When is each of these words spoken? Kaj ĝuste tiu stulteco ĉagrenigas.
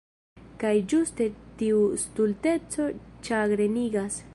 Kaj 0.63 0.71
ĝuste 0.93 1.27
tiu 1.61 1.83
stulteco 2.05 2.89
ĉagrenigas. 3.29 4.23